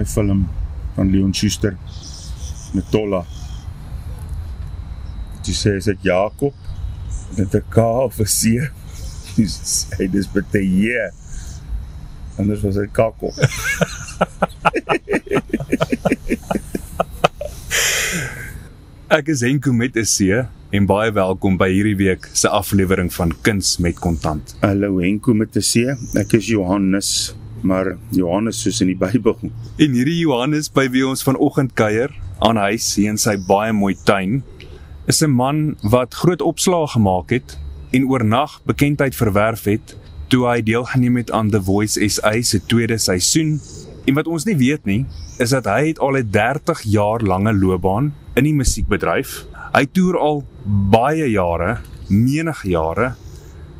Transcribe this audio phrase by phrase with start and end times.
[0.00, 0.48] 'n film
[0.94, 1.76] van Leon Schuster
[2.72, 3.24] met Tolla.
[5.44, 6.54] Jy sê is dit Jakob
[7.36, 8.40] met 'n K of 'n C?
[9.36, 11.12] Jy sê dis baie hier.
[12.38, 13.34] Anders was dit Kakop.
[19.10, 23.34] Ek is Henko met 'n C en baie welkom by hierdie week se aflewering van
[23.42, 24.54] Kuns met Kontant.
[24.60, 25.74] Hallo Henko met 'n C.
[26.14, 29.36] Ek is Johannes, maar Johannes soos in die Bybel.
[29.78, 33.96] En hierdie Johannes by wie ons vanoggend kuier aan huis hier in sy baie mooi
[34.04, 34.42] tuin,
[35.06, 37.58] is 'n man wat groot opslae gemaak het
[37.90, 39.96] en oornag bekendheid verwerf het
[40.30, 43.60] toe hy deelgeneem het aan The Voice SA se tweede seisoen.
[44.06, 45.06] En wat ons nie weet nie,
[45.38, 49.46] is dat hy het al 'n 30 jaar lange loopbaan in die musiekbedryf.
[49.72, 50.44] Hy toer al
[50.90, 53.14] baie jare, menige jare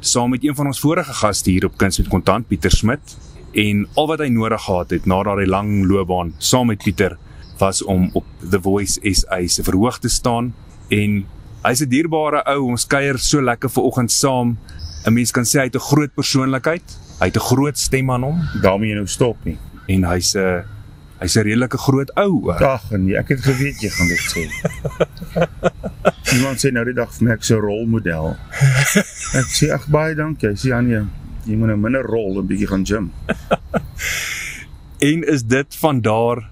[0.00, 3.16] saam met een van ons vorige gaste hier op Kuns met Kontant, Pieter Smit.
[3.52, 7.16] En al wat hy nodig gehad het na daardie lang loopbaan saam met Pieter
[7.58, 10.54] was om op The Voice SA se verhoog te staan
[10.88, 11.24] en
[11.62, 12.70] hy's 'n dierbare ou.
[12.70, 14.58] Ons kuier so lekker ver oggend saam.
[15.06, 16.82] 'n Mens kan sê hy het 'n groot persoonlikheid.
[17.20, 19.58] Hy het 'n groot stem aan hom daarmee nou stop nie.
[19.88, 20.62] en hy's 'n
[21.20, 22.48] hy's 'n redelike groot ou.
[22.48, 22.60] ook.
[22.60, 24.48] Ag nee, ek het geweet jy gaan dit sê.
[26.34, 28.36] Iemand sê nou die dag vir my ek so 'n rolmodel.
[29.34, 30.48] Ek sê ag baie dankie.
[30.48, 31.06] Hy sê Anje,
[31.44, 33.10] jy moet nou minder rol en bietjie gaan gym.
[35.00, 36.42] En is dit van daar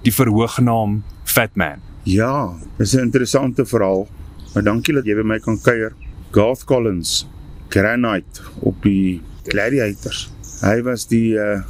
[0.00, 1.82] die verhoognaam Fat Man.
[2.02, 4.08] Ja, dis 'n interessante verhaal.
[4.54, 5.92] Maar dankie dat jy by my kan kuier.
[6.30, 7.28] Garth Collins,
[7.68, 10.30] Granite op die Gladiators.
[10.60, 11.60] Hy was die uh,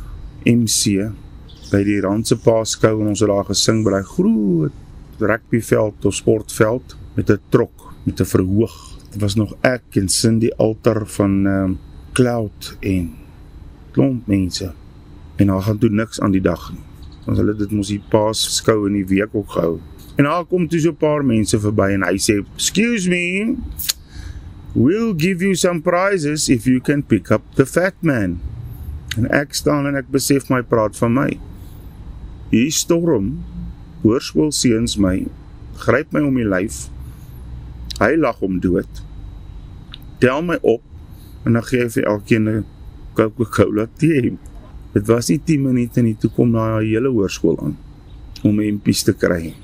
[0.45, 1.11] MC
[1.73, 4.73] by die Randse Paaskou en ons het daar gesing by daai groot
[5.19, 8.75] rugbyveld of sportveld met 'n trok met 'n verhoog.
[9.11, 11.77] Dit was nog ek en Cindy Alter van ehm uh,
[12.19, 13.13] Cloud en
[13.95, 14.73] klomp mense.
[15.39, 16.83] En daar gaan toe niks aan die dag nie.
[17.31, 19.77] Ons hulle dit mos die Paasskou in die week ook gehou.
[20.19, 23.55] En daar kom toe so 'n paar mense verby en hy sê, "Excuse me,
[24.75, 28.41] we'll give you some prizes if you can pick up the fat man."
[29.17, 31.39] En ek staan en ek besef my praat van my.
[32.51, 33.45] Hier storm
[34.03, 35.27] hoërskool seuns my,
[35.77, 36.89] gryp my om die lyf.
[37.99, 39.03] Hy lag hom dood.
[40.19, 40.83] Tel my op
[41.45, 42.65] en dan gee hy vir elkeen 'n
[43.15, 44.37] Coca-Cola tee.
[44.95, 47.77] Dit was nie 10 minute nie toe kom daai hele hoërskool aan
[48.43, 49.55] om MP's te kry.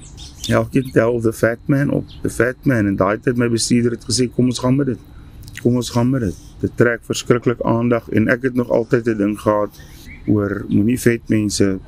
[0.48, 4.04] Elkeen tel the fat man op, the fat man en daai tyd my bestuurder het
[4.04, 4.98] gesê kom ons gaan met dit.
[5.62, 6.36] Kom ons gaan met dit.
[6.60, 9.80] Dit trek verskriklik aandag en ek het nog altyd 'n ding gehad
[10.26, 11.78] oor moenie vet mense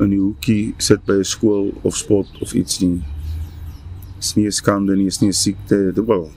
[0.00, 3.02] in die hoekie sit by 'n skool of spot of iets nie.
[4.18, 6.30] Dis nie 'n skande nie, is nie 'n siekte, dit wel.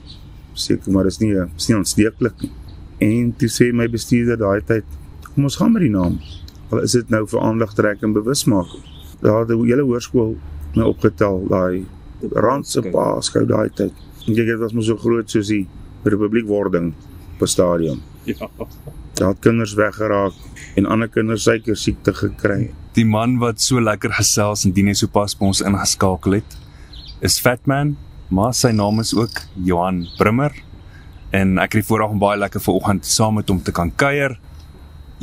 [0.54, 2.50] Seker maar is nie is nie aansteeklik nie.
[3.02, 4.86] En toe sê my bestuurder daai tyd,
[5.32, 6.20] kom ons gaan met die naam.
[6.70, 8.84] Al is dit nou vir aandag trek en bewusmaking.
[9.22, 10.36] Daar die hele hoërskool
[10.76, 11.84] my opgetel daai
[12.30, 13.92] Randse Paaskou daai tyd.
[14.26, 15.66] En kyk dit was mos so groot soos die
[16.06, 16.92] Republiekwording
[17.34, 18.00] op 'n stadion.
[18.24, 18.48] Ja.
[19.18, 20.32] Daar het kinders weggeraak
[20.76, 22.70] en ander kinders suiker siekte gekry.
[22.94, 26.58] Die man wat so lekker gesels en dien hy sopas by ons ingeskakel het,
[27.20, 27.96] is Fat Man,
[28.28, 30.52] maar sy naam is ook Johan Brimmer.
[31.32, 34.34] En ek het die voorreg om baie lekker vanoggend saam met hom te kan kuier.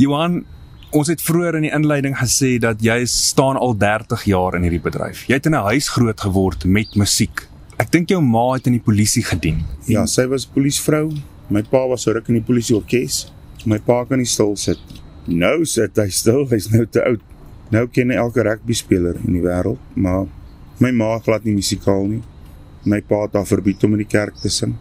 [0.01, 0.39] Johan,
[0.95, 4.81] ons het vroeër in die inleiding gesê dat jy staan al 30 jaar in hierdie
[4.81, 5.27] bedryf.
[5.29, 7.45] Jy het in 'n huis groot geword met musiek.
[7.77, 9.63] Ek dink jou ma het in die polisie gedien.
[9.85, 11.13] Ja, sy was polisievrou.
[11.49, 13.31] My pa was so ruk in die polisieorkes.
[13.65, 14.79] My pa kan nie stil sit.
[15.27, 17.21] Nou sit hy stil, hy's nou te oud.
[17.69, 20.25] Nou ken hy elke rugby speler in die wêreld, maar
[20.79, 22.21] my ma glad nie musikaal nie.
[22.83, 24.75] My pa het haar verbied om in die kerk te sing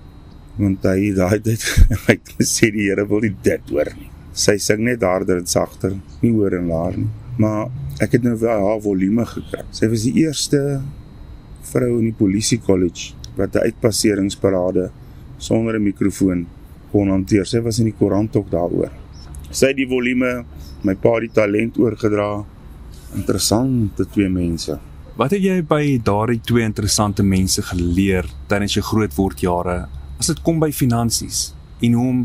[0.59, 1.65] want hy daai tyd
[2.09, 4.11] hy sê die Here wil nie dit hoor nie.
[4.39, 7.11] Sy sing net harder en sagter, nie hoor en laer nie.
[7.39, 7.71] Maar
[8.03, 9.65] ek het nou wel haar volume gekry.
[9.75, 10.61] Sy was die eerste
[11.71, 14.91] vrou in die polisie college wat 'n uitpasseringsparade
[15.39, 16.47] sonder 'n mikrofoon
[16.93, 17.47] kon hanteer.
[17.47, 18.91] Sy was in die koerant ook daaroor.
[19.51, 20.45] Sy het die volume,
[20.83, 22.45] my pa die talent oorgedra.
[23.15, 24.79] Interessante twee mense.
[25.17, 29.89] Wat het jy by daardie twee interessante mense geleer tydens jou grootwordjare
[30.29, 32.25] as dit kom by finansies en hoe om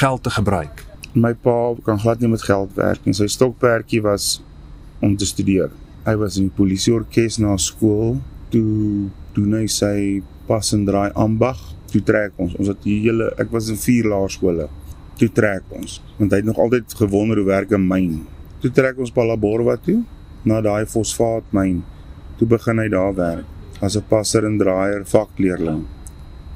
[0.00, 0.80] geld te gebruik?
[1.14, 3.14] My pa kan glad nie met geld werk nie.
[3.14, 4.40] Sy stokperdjie was
[5.04, 5.70] om te studeer.
[6.02, 8.16] Hy was in die polisieorkes na skool.
[8.50, 11.60] Toe doen hy sy pas en draai ambag.
[11.92, 12.56] Toe trek ons.
[12.58, 14.66] Ons het die hele ek was in vier laerskole.
[15.20, 18.24] Toe trek ons want hy het nog altyd gewonder hoe werk 'n myn.
[18.62, 20.02] Toe trek ons Palaborwa toe
[20.44, 21.84] na daai fosfaatmyn.
[22.38, 23.46] Toe begin hy daar werk
[23.80, 25.86] as 'n passer en draaier vakleerling.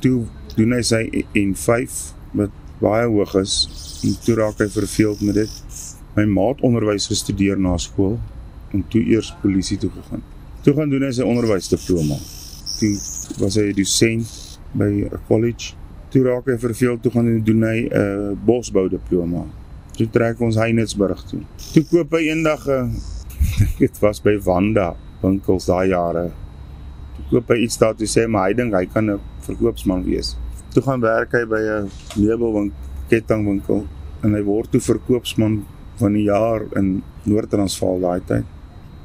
[0.01, 0.27] Toe
[0.57, 1.03] doen hy sy
[1.37, 1.99] N5
[2.37, 3.57] wat baie hoog is
[4.05, 5.53] en toe raak hy verveeld met dit.
[6.17, 8.17] My maat onderwys gestudeer na skool
[8.75, 10.23] en toe eers polisie toe gegaan.
[10.65, 12.17] Toe gaan doen hy sy onderwysdiploma.
[12.81, 12.93] Toe
[13.41, 14.33] was hy dosent
[14.77, 15.75] by 'n college.
[16.11, 19.45] Toe raak hy verveeld toe gaan doen hy 'n uh, bosbou diploma.
[19.97, 21.41] Toe trek ons Heinesburg toe.
[21.73, 22.97] Toe koop hy eendag 'n
[23.83, 26.31] dit was by Wanda winkels daai jare.
[27.17, 30.37] Toe koop hy iets daar toe sê maar hy dink hy kan 'n verkoopsman wees.
[30.73, 32.77] Toe gaan werk hy by 'n meubelwinkel,
[33.09, 33.87] kettingwinkel
[34.23, 35.65] en hy word toe verkoopsman
[36.01, 38.45] van die jaar in Noord-Transvaal daai tyd.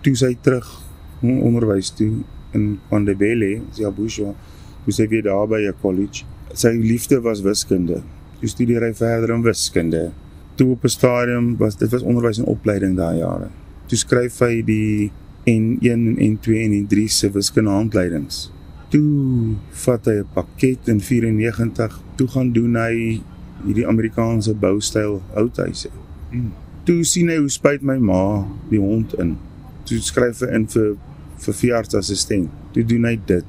[0.02, 0.68] Toe sy terug
[1.22, 2.24] onderwys toe
[2.58, 4.34] in Pandebele, Siabusha,
[4.86, 6.26] toe sy weer daar by 'n college.
[6.54, 8.02] Sy liefde was wiskunde.
[8.40, 10.12] Toe studeer hy verder in wiskunde.
[10.56, 13.50] Toe op 'n stadium was dit was onderwys en opleiding daai jare.
[13.88, 15.12] Toe skryf hy die
[15.46, 18.52] N1 en N2 en N3 se wiskundige handleidings.
[18.92, 19.56] Toe
[19.86, 22.00] vat hy 'n pakket in 94.
[22.16, 23.22] Toe gaan doen hy
[23.66, 25.90] hierdie Amerikaanse boustyl houthuise.
[26.32, 26.52] Hmm.
[26.84, 29.38] Toe sien hy hoe spyt my ma die hond in.
[29.86, 30.96] Toe skryf hy in vir
[31.38, 32.50] vir veeartsassistent.
[32.74, 33.46] Toe doen hy dit.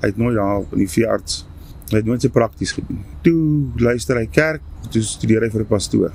[0.00, 1.44] Hy het nooit daar in die veearts
[1.90, 3.02] hy het nooit se prakties gedoen.
[3.24, 4.62] Toe luister hy kerk,
[4.94, 6.12] toe studeer hy vir 'n pastoor.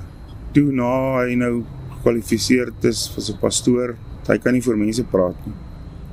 [0.52, 1.64] Toe na hy nou
[1.96, 3.96] gekwalifiseer is as 'n pastoor,
[4.28, 5.54] hy kan nie vir mense praat nie.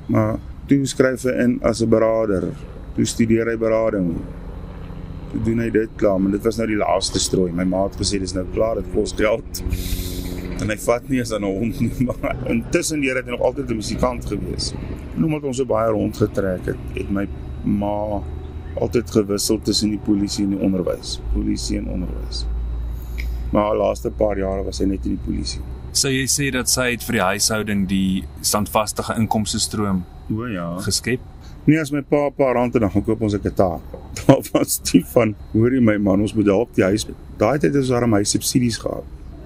[0.07, 2.53] Maar toe skryf hy in as 'n beraader.
[2.95, 4.15] Toe studeer hy berading.
[5.31, 7.51] Toe doen hy dit klaar, maar dit was nou die laaste strooi.
[7.51, 9.63] My ma het gesê dis nou klaar, dit kos geld
[10.63, 13.41] en hy vat nie as aan 'n hond nie maar intussen deur het hy nog
[13.49, 14.73] altyd 'n musikant gewees.
[15.15, 17.27] En omdat ons so baie rondgetrek het, het my
[17.63, 18.21] ma
[18.75, 21.19] altyd gewissel tussen die polisie en die onderwys.
[21.33, 22.45] Polisie en onderwys.
[23.51, 25.61] Maar die laaste paar jare was hy net in die polisie.
[25.93, 30.01] So jy sê dat sy het vir die huishouding die standvaste inkomste stroom
[30.33, 30.71] O ja.
[30.81, 31.21] geskep.
[31.65, 33.79] Nee, as my pa 'n paar rande dan gaan koop ons 'n gitaar.
[34.25, 37.05] Daar was die van, hoorie my man, ons moet dalk die huis.
[37.37, 39.03] Daai tyd het ons daar my subsidies gehad.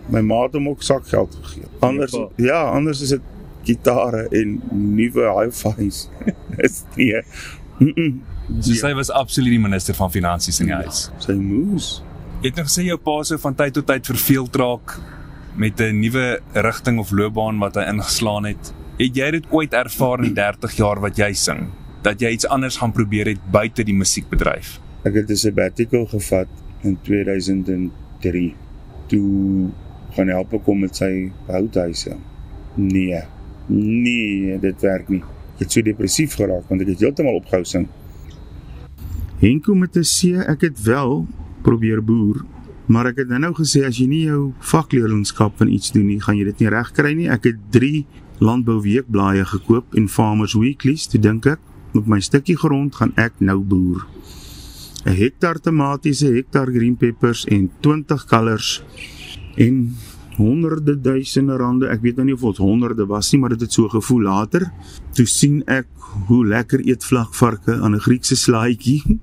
[0.09, 1.63] My ma het hom ook sakgeld gegee.
[1.79, 3.21] Anders ja, anders is dit
[3.63, 6.09] gitare en nuwe hi-fi's.
[6.65, 7.21] Is nie.
[7.79, 8.21] Mm -mm.
[8.61, 11.09] So sy was absoluut die minister van finansies in die huis.
[11.17, 12.03] Sy moes.
[12.41, 14.99] Jy het nou gesê jou pa sou van tyd tot tyd verveeld raak
[15.57, 18.73] met 'n nuwe rigting of loopbaan wat hy ingeslaan het.
[18.97, 21.69] Het jy dit ooit ervaar in die 30 jaar wat jy sing
[22.01, 24.79] dat jy iets anders gaan probeer het buite die musiekbedryf?
[25.03, 26.47] Ek het 'n sabbatical gevat
[26.81, 28.55] in 2003
[29.07, 29.69] toe
[30.11, 32.15] gaan help ek hom met sy houthuise.
[32.75, 33.21] Nee.
[33.67, 35.23] Nee, dit werk nie.
[35.55, 37.87] Ek het so depressief geraak want ek het heeltemal opgehou sing.
[39.39, 41.27] Henko met 'n C, ek het wel
[41.61, 42.45] probeer boer,
[42.87, 46.37] maar ek het nou gesê as jy nie jou vakleerlingskap van iets doen nie, gaan
[46.37, 47.29] jy dit nie regkry nie.
[47.29, 48.05] Ek het 3
[48.39, 51.59] landbouweekblaaie gekoop en Farmers Weeklies, toe dink ek,
[51.97, 54.05] op my stukkie grond gaan ek nou boer.
[55.05, 58.83] 'n Hektaar tomaties, 'n hektaar green peppers en 20 kalvers
[59.55, 59.95] en
[60.37, 61.87] honderde duisende rande.
[61.87, 64.71] Ek weet nou nie of dit honderde was nie, maar dit het so gevoel later.
[65.13, 65.87] Toe sien ek
[66.27, 69.19] hoe lekker eet vlakvarke aan 'n Griekse slaaitjie.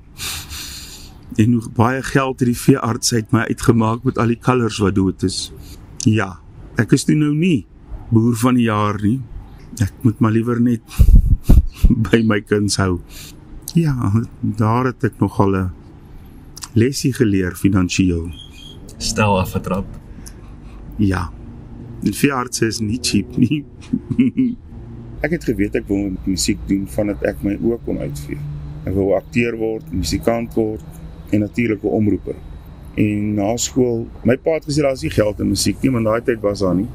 [1.36, 4.94] En hoe baie geld het die veearts uit my uitgemaak met al die kalvers wat
[4.94, 5.50] dood is.
[6.06, 6.36] Ja,
[6.78, 7.66] ek is toe nou nie
[8.14, 9.18] boer van die jaar nie.
[9.82, 10.82] Ek moet maar liewer net
[12.10, 13.00] by my kuns hou.
[13.74, 13.94] Ja,
[14.40, 15.70] daar het ek nogal 'n
[16.74, 18.30] lesie geleer finansiëel.
[18.98, 19.86] Stel afgetrap.
[20.98, 21.30] Ja.
[22.02, 23.64] Die veearts is nie cheap nie.
[25.24, 28.38] ek het geweet ek wil musiek doen vandat ek my oë kon uitvee.
[28.84, 30.93] Ek wou akteur word, musikant word
[31.34, 32.36] en natuurlik 'n omroeper.
[32.94, 36.04] En na skool, my pa het gesê daar is nie geld in musiek nie, want
[36.04, 36.88] daai tyd was daar nie.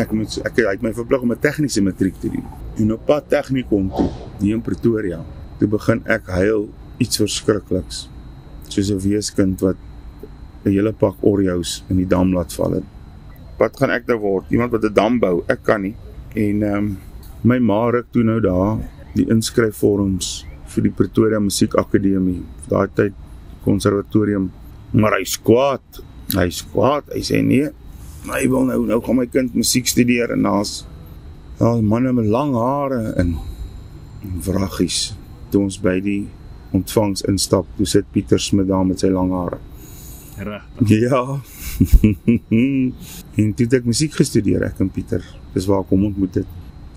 [0.00, 2.44] Ek moet ek het my verplig om 'n tegniese matriek te doen.
[2.76, 4.10] En op pad tegnikom toe,
[4.40, 5.20] hier in Pretoria,
[5.58, 8.08] toe begin ek huil iets verskrikliks.
[8.68, 9.76] Soos 'n weeskind wat
[10.64, 12.84] 'n hele pak Oreos in die dam laat val het.
[13.58, 14.44] Wat gaan ek nou word?
[14.50, 15.44] Iemand wat 'n dam bou?
[15.46, 15.94] Ek kan nie.
[16.34, 16.98] En ehm um,
[17.42, 18.78] my ma ruk toe nou daar
[19.14, 22.42] die inskryfvorms vir die Pretoria Musiekakademie.
[22.68, 23.12] Daai tyd
[23.64, 24.50] konservatorium,
[24.92, 26.02] maar hy's kwaad.
[26.36, 27.08] Hy's kwaad.
[27.14, 27.70] Hy sê nee.
[28.28, 30.84] Hy wil nou nou gaan my kind musiek studeer en daar's
[31.58, 33.34] daar manne met lang hare in
[34.24, 35.12] en vraggies.
[35.52, 36.22] Toe ons by die
[36.74, 39.58] ontvangs instap, toe sit Pieter Smit daar met sy lang hare.
[40.34, 40.88] Regtig.
[41.04, 41.20] Ja.
[43.40, 45.22] en toe het ek musiek gestudeer ek en Pieter.
[45.54, 46.48] Dis waar ek hom ontmoet het.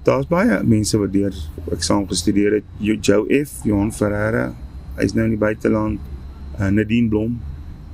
[0.07, 1.35] Daar's baie mense wat deur
[1.75, 2.67] ek saam gestudeer het.
[2.81, 4.47] Jo- Joe F, Johan Ferreira.
[4.97, 5.99] Hy's nou in die buiteland.
[6.59, 7.39] Uh, Nadine Blom.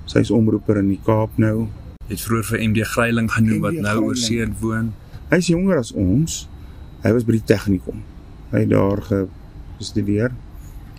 [0.06, 1.68] Sy's omroeper in die Kaap nou.
[2.08, 4.08] Het vroeër vir MD Greiling genoem wat MD nou Greiling.
[4.08, 4.94] oor see woon.
[5.32, 6.48] Hy's jonger as ons.
[7.04, 8.04] Hy was by die tegnikum.
[8.52, 9.28] Hy het daar ge-
[9.80, 10.32] gestudeer.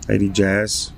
[0.07, 0.91] Hy het die jazz.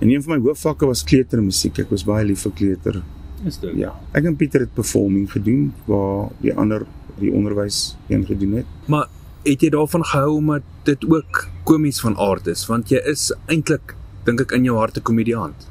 [0.00, 1.78] En een van my hoofvakke was kleutermusiek.
[1.78, 3.02] Ek was baie lief vir kleuter.
[3.44, 3.74] Is dit?
[3.76, 3.92] Ja.
[4.12, 6.86] Ek en Pieter het performing gedoen waar die ander
[7.18, 8.66] die onderwys een gedoen het.
[8.86, 9.06] Maar
[9.44, 13.94] het jy daarvan gehou omdat dit ook komies van aard is want jy is eintlik
[14.24, 15.68] dink ek in jou hart 'n komediant.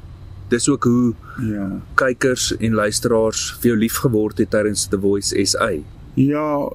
[0.54, 1.80] Dis ook hoe Ja.
[1.94, 5.70] kykers en luisteraars vir jou lief geword het tydens The Voice SA.
[6.14, 6.68] Ja,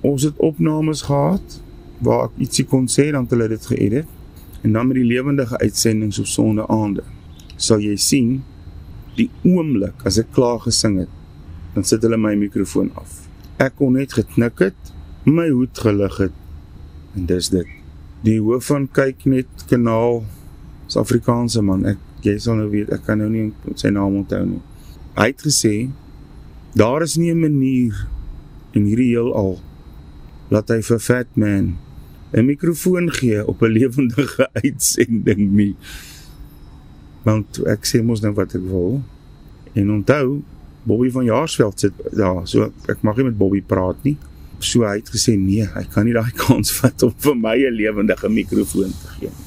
[0.00, 1.60] ons het opnames gehad
[1.98, 4.06] waar ek ietsie kon sê dan hulle dit geëdit.
[4.62, 7.02] En dan met die lewendige uitsendings op sonnaande
[7.56, 8.42] sal jy sien
[9.16, 11.12] die oomblik as ek klaar gesing het,
[11.74, 13.20] dan sit hulle my mikrofoon af.
[13.58, 14.92] Ek kon net geknik het,
[15.24, 16.32] my hoed gelig het
[17.16, 17.66] en dis dit.
[18.24, 20.24] Die hoof van kyk net kanaal
[20.88, 21.84] is Afrikaanse man.
[21.86, 24.62] Ek jy sal nou weet, ek kan nou nie sy naam onthou nie.
[25.16, 25.90] Hy het gesê
[26.76, 28.06] daar is nie 'n manier
[28.74, 29.56] in hierdie heelal
[30.50, 31.78] laat hy vir Fat Man
[32.32, 35.74] 'n mikrofoon gee op 'n lewendige uitsending nie.
[37.22, 39.02] Want ek sê mos nou wat ek wil.
[39.72, 40.42] En onthou,
[40.82, 44.16] Bobby van Jaarsveld sit daar, so ek mag nie met Bobby praat nie.
[44.58, 47.74] So hy het gesê nee, hy kan nie daai kans vat om vir my 'n
[47.74, 49.45] lewendige mikrofoon te gee.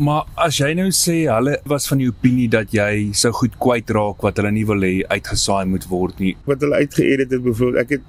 [0.00, 3.90] Maar as jy nou sê hulle was van die opinie dat jy sou goed kwyt
[3.92, 6.32] raak wat hulle nie wil hê uitgesaai moet word nie.
[6.48, 8.06] Wat hulle uitgeëdit het byvoorbeeld, ek het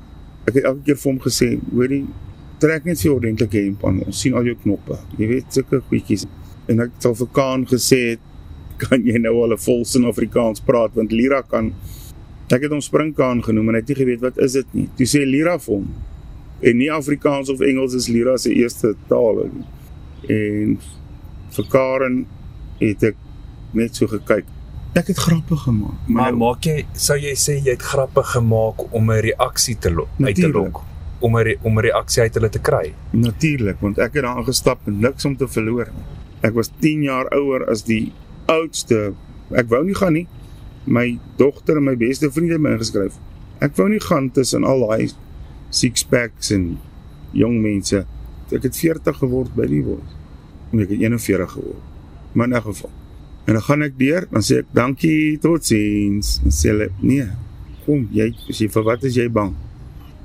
[0.47, 2.05] ek het elke keer vir hom gesê, hoorie,
[2.63, 3.99] trek net vir ordentlike hemp aan.
[4.07, 4.97] Ons sien al jou knoppe.
[5.19, 6.23] Jy weet sulke goedjies.
[6.71, 8.01] En ek het al vir Kaan gesê,
[8.81, 11.73] kan jy nou al 'n volsin Afrikaans praat want Lira kan
[12.51, 14.87] Ek het hom springkaan genoem en hy het nie geweet wat is dit nie.
[14.97, 15.85] Toe sê Lira vir hom
[16.61, 19.65] en nie Afrikaans of Engels is Lira se eerste taal nie.
[20.27, 20.79] En
[21.55, 22.25] vir Karen
[22.79, 23.15] het ek
[23.73, 24.45] net so gekyk.
[24.95, 28.93] Ek het grappe gemaak, Maar nou- maak jy sou jy sê jy het grappe gemaak
[28.93, 30.81] om 'n reaksie te lok, uit te lok
[31.21, 32.93] om 'n om 'n reaksie uit hulle te kry.
[33.11, 36.03] Natuurlik, want ek het daar aangestap met niks om te verloor nie.
[36.41, 38.11] Ek was 10 jaar ouer as die
[38.47, 39.13] oudste.
[39.51, 40.27] Ek wou nie gaan nie.
[40.85, 43.13] My dogter en my beste vriend het my ingeskryf.
[43.59, 45.11] Ek wou nie gaan tussen al daai
[45.69, 46.79] six packs en
[47.31, 48.05] jong mense.
[48.51, 50.09] Ek het 40 geword by die woord.
[50.71, 51.81] Nee, ek het 41 geword.
[52.33, 52.91] Maar in 'n geval.
[53.45, 56.39] En dan gaan ek deur, dan sê ek dankie, totsiens.
[56.41, 57.27] Dan sê hulle, nee.
[57.85, 59.55] Kom, jy jy vir wat is jy bang?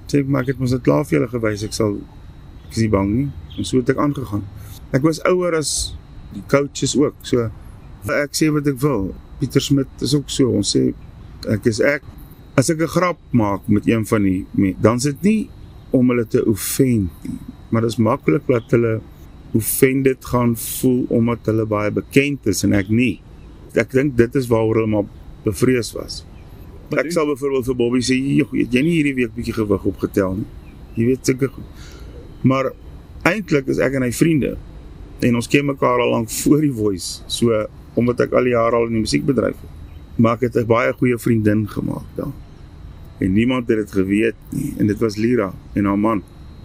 [0.06, 1.96] Sê ek maar ek het mos dit klaar vir julle gewys, ek sal
[2.66, 3.28] ek is nie bang nie.
[3.58, 4.44] En so het ek aangegaan.
[4.92, 5.94] Ek was ouer as
[6.34, 7.14] die coaches ook.
[7.22, 7.50] So
[8.12, 9.14] ek sê wat ek wil.
[9.40, 10.50] Pieter Smit is ook so.
[10.50, 10.92] Ons sê
[11.48, 12.02] ek is ek.
[12.56, 15.50] As ek 'n grap maak met een van die me- dan is dit nie
[15.90, 17.38] om hulle te offend nie,
[17.70, 19.00] maar dit is maklik dat hulle
[19.56, 23.20] offended gaan voel omdat hulle baie bekend is en ek nie.
[23.76, 25.08] Ek dink dit is waaroor hulle maar
[25.44, 26.24] bevrees was.
[26.94, 30.36] Ek sal byvoorbeeld vir Bobby sê, "Joh, het jy nie hierdie week bietjie gewig opgetel
[30.36, 30.46] nie?"
[30.94, 31.64] Jy weet sulke goed.
[32.42, 32.72] Maar
[33.22, 34.56] eintlik is ek en hy vriende
[35.20, 37.22] en ons ken mekaar al lank voor die voice.
[37.26, 39.70] So omdat ek al die jare al in die musiekbedryf is,
[40.16, 42.32] maak dit 'n baie goeie vriendin gemaak dan.
[43.18, 46.22] En niemand het dit geweet nie en dit was Lira en haar man.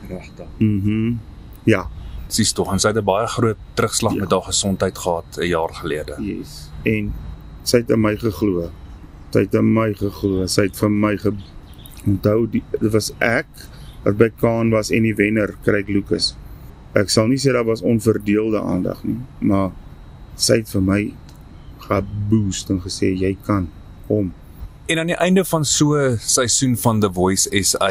[0.07, 0.48] Regtig.
[0.57, 1.15] Mhm.
[1.63, 1.89] Ja,
[2.31, 4.19] Sis tog, en sy het 'n baie groot terugslag Ja.
[4.21, 6.15] met haar gesondheid gehad 'n jaar gelede.
[6.19, 6.69] yes.
[6.85, 7.13] En
[7.63, 8.69] sy het in my geglo.
[9.33, 10.45] Sy het in my geglo.
[10.47, 11.31] Sy het vir my ge
[12.07, 13.45] onthou dit was ek
[14.03, 16.35] wat by Kaan was en die wenner Craig Lucas.
[16.95, 19.71] Ek sal nie sê daar was onverdeelde aandag nie, maar
[20.35, 21.13] sy het vir my
[21.79, 23.69] geboost en gesê jy kan
[24.07, 24.33] kom.
[24.88, 27.89] En aan die einde van so 'n seisoen van The Voice SA,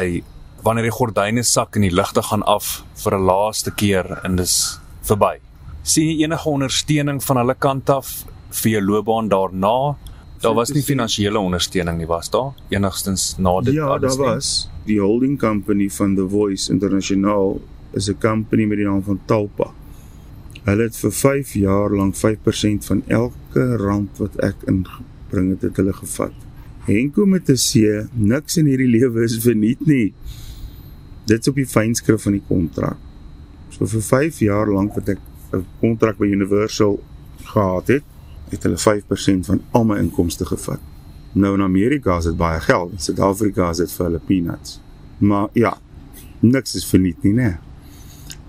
[0.63, 4.79] wanneer die gordyne sak en die ligte gaan af vir 'n laaste keer en dis
[5.01, 5.39] verby.
[5.83, 9.95] sien jy enige ondersteuning van hulle kant af vir jou loopbaan daarna?
[10.41, 12.53] Daar was nie finansiële ondersteuning nie, was daar?
[12.69, 17.61] Enigstens na dit ja, daar was die holding company van The Voice Internasionaal
[17.93, 19.71] is 'n company met die naam van Talpa.
[20.63, 25.75] Hulle het vir 5 jaar lank 5% van elke rand wat ek ingebring het, het
[25.77, 26.33] hulle gevat.
[26.85, 30.13] Henko met 'n C, niks in hierdie lewe is verniet nie.
[31.29, 32.97] Dit's op die fynskrif van die kontrak.
[33.71, 35.19] So vir 5 jaar lank wat ek
[35.53, 36.99] 'n kontrak by Universal
[37.43, 38.03] gehad het,
[38.49, 40.79] het hulle 5% van al my inkomste gevat.
[41.33, 42.91] Nou in Amerika is dit baie geld.
[42.91, 44.79] In Suid-Afrika is dit vir hulle peanuts.
[45.17, 45.77] Maar ja,
[46.39, 47.59] niks is verniet nie, né?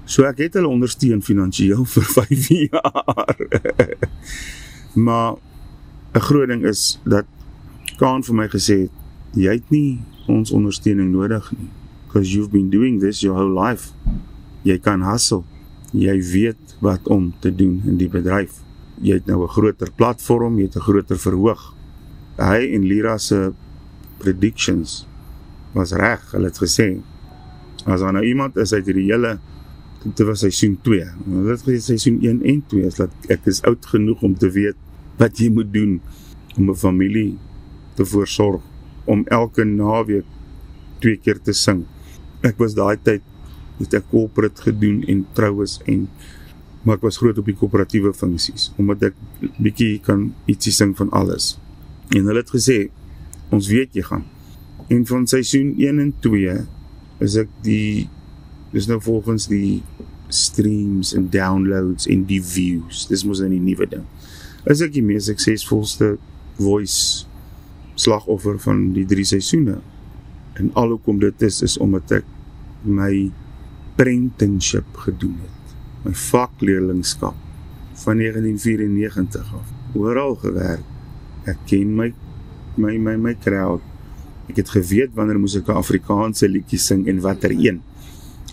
[0.05, 3.37] So ek het hulle ondersteun finansiëel vir 5 jaar.
[5.07, 5.35] maar
[6.15, 7.25] 'n groot ding is dat
[7.99, 8.91] Kaan vir my gesê het,
[9.33, 11.69] jy het nie ons ondersteuning nodig nie
[12.13, 13.93] because you've been doing this your whole life.
[14.65, 15.45] Jy kan hustle.
[15.93, 18.61] Jy weet wat om te doen in die bedryf.
[19.01, 21.73] Jy het nou 'n groter platform, jy het 'n groter verhoog
[22.41, 23.53] hy en Lira se
[24.23, 25.03] predictions
[25.77, 26.23] was reg.
[26.33, 26.89] Hulle het gesê
[27.83, 29.39] as daar nou iemand is uit hierdie hele
[30.03, 31.07] dit was seisoen 2.
[31.27, 34.51] Hulle het gesê seisoen 1 en 2 is dat ek is oud genoeg om te
[34.51, 34.79] weet
[35.21, 36.01] wat jy moet doen
[36.57, 37.39] om 'n familie
[37.97, 38.63] te voorsorg
[39.05, 40.25] om elke naweek
[41.01, 41.85] twee keer te sing.
[42.47, 43.25] Ek was daai tyd
[43.79, 46.07] het ek corporate gedoen en troues en
[46.83, 49.19] maar ek was groot op die koöperatiewe funksies omdat ek
[49.63, 51.55] bietjie kan ietsie sing van alles.
[52.11, 52.79] En hulle het gesê
[53.53, 54.25] ons weet jy gaan.
[54.91, 56.57] En van seisoen 1 en 2
[57.23, 58.09] is ek die
[58.73, 59.83] dis nou volgens die
[60.33, 63.05] streams en downloads en die views.
[63.11, 64.07] Dis mos nou nuwe ding.
[64.71, 66.17] Is ek die mees suksesvolste
[66.59, 67.27] voice
[68.01, 69.79] slagoffer van die drie seisoene.
[70.59, 72.29] En alhoekom dit is is omdat ek
[72.83, 73.31] my
[73.93, 75.75] apprenticeship gedoen het.
[76.03, 77.37] My vakleerlingskap
[78.03, 79.69] van 1994 af.
[79.95, 80.85] Oral gewerk.
[81.47, 82.13] Ek ken my
[82.77, 83.85] my my my crowd.
[84.49, 87.83] Ek het geweet wanneer moet ek 'n Afrikaanse liedjie sing en watter een.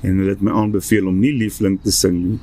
[0.03, 2.39] En hulle het my aanbeveel om nie liefling te sing nie.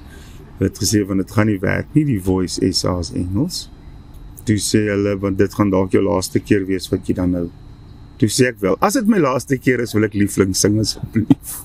[0.58, 3.68] Hulle het gesê want dit gaan nie werk nie die voice SA's Engels
[4.46, 7.46] toe sê hulle want dit gaan dalk jou laaste keer wees wat jy dan nou
[8.20, 11.56] toe sê ek wel as dit my laaste keer is wil ek liefling sing asseblief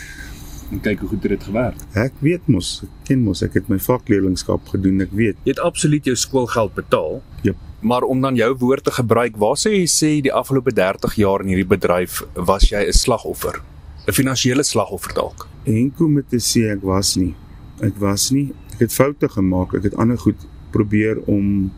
[0.72, 1.82] en kyk hoe goed het dit gewerk.
[1.94, 5.38] Ek weet mos ek ken mos ek het my vakleerlingskap gedoen ek weet.
[5.46, 7.54] Jy het absoluut jou skoolgeld betaal ja
[7.86, 11.44] maar om dan jou woord te gebruik waar sê jy sê die afgelope 30 jaar
[11.44, 13.62] in hierdie bedryf was jy 'n slagoffer?
[14.06, 15.46] 'n finansiële slagoffer dalk.
[15.64, 17.34] En kom met te sê ek was nie.
[17.80, 18.52] Ek was nie.
[18.74, 21.70] Ek het foute gemaak ek het ander goed probeer om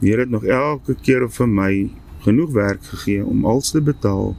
[0.00, 1.90] Here het nog elke keer vir my
[2.26, 4.34] genoeg werk gegee om alles te betaal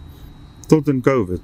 [0.68, 1.44] tot in Covid.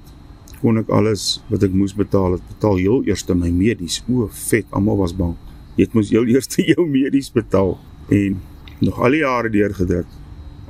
[0.60, 4.02] Kon ek alles wat ek moes betaal, het betaal heel eers my medies.
[4.08, 5.34] O, vet, almal was bang.
[5.76, 7.78] Jy moet heel eers jou medies betaal
[8.12, 8.40] en
[8.80, 10.06] nog al die jare deurgedruk.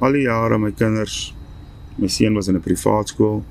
[0.01, 1.35] Al die jare my kinders,
[1.99, 3.45] my seun was in 'n privaat skool,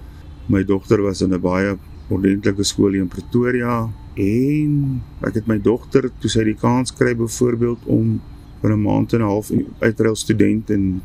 [0.47, 1.77] my dogter was in 'n baie
[2.09, 7.87] ordentlike skool in Pretoria en ek het my dogter toe sy die kans kry byvoorbeeld
[7.87, 8.19] om
[8.61, 11.01] vir 'n maand en 'n half uitreil student in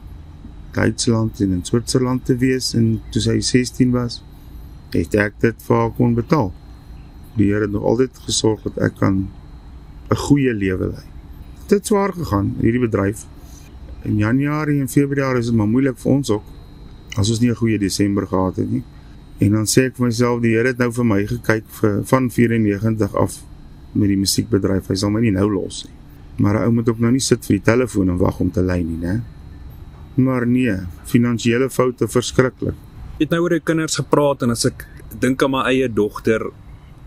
[0.78, 4.20] Duitsland en in Switserland te wees en toe sy 16 was,
[4.94, 6.52] het ek dit vir haar kon betaal.
[7.38, 9.28] Die Here het nog altyd gesorg dat ek kan
[10.10, 11.06] 'n goeie lewe lei.
[11.68, 13.26] Dit swaar gegaan hierdie bedryf.
[14.04, 16.44] In Januarie en Februarie is dit maar moeilik vir ons ook
[17.16, 18.84] as ons nie 'n goeie Desember gehad het nie.
[19.38, 22.30] En dan sê ek vir myself die Here het nou vir my gekyk vir van
[22.30, 23.42] 94 af
[23.92, 24.88] met die musiekbedryf.
[24.88, 25.94] Hy sal my nie nou los nie.
[26.38, 28.62] Maar 'n ou moet ook nou nie sit vir die telefoon en wag om te
[28.62, 29.20] lei nie, né?
[30.18, 30.74] Maar nee,
[31.06, 32.74] finansiële foute verskriklik.
[33.18, 34.82] Jy het nou oor jou kinders gepraat en as ek
[35.22, 36.42] dink aan my eie dogter,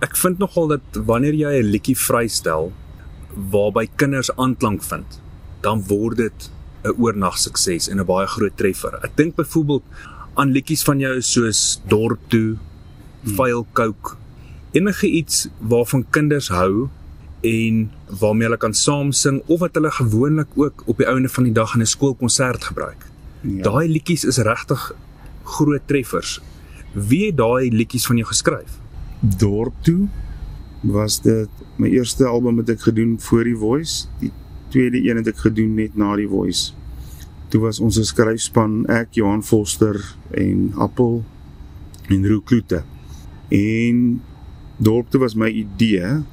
[0.04, 2.72] ek vind nogal dat wanneer jy 'n liedjie vrystel
[3.52, 5.20] waarby kinders aanklank vind,
[5.62, 6.50] dan word dit
[6.84, 9.00] 'n oornag sukses en 'n baie groot treffer.
[9.04, 9.84] Ek dink byvoorbeeld
[10.36, 12.58] aan liedjies van jou soos Dorp toe,
[13.24, 14.16] Vuil Coke,
[14.72, 16.90] enige iets waarvan kinders hou
[17.42, 21.44] en waarmee hulle kan saam sing of wat hulle gewoonlik ook op die ouene van
[21.48, 23.06] die dag in 'n skoolkonsert gebruik.
[23.42, 23.64] Ja.
[23.64, 24.94] Daai liedjies is regtig
[25.44, 26.42] groot treffers.
[26.94, 28.80] Wie het daai liedjies van jou geskryf?
[29.20, 30.08] Dorp toe
[30.82, 34.08] was dit my eerste album wat ek gedoen voor die Voice.
[34.20, 34.32] Die
[34.70, 36.74] tweede een het ek gedoen net na die Voice.
[37.50, 41.24] Toe was ons 'n skryfspan, ek, Johan Foster en Appel
[42.08, 42.84] en Roo Kloete.
[43.50, 44.22] En
[44.78, 46.24] Dorp toe was my idee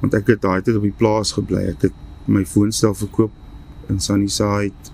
[0.00, 1.66] want ek het daai tyd op die plaas gebly.
[1.72, 1.92] Ek het
[2.26, 3.32] my woonstel verkoop
[3.90, 4.92] in Sunnyside